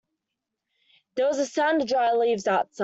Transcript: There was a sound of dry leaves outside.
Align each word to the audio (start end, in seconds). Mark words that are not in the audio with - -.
There 1.15 1.27
was 1.27 1.37
a 1.37 1.45
sound 1.45 1.83
of 1.83 1.87
dry 1.87 2.13
leaves 2.13 2.47
outside. 2.47 2.79